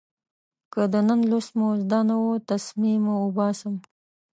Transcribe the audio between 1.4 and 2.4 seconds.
مو زده نه و،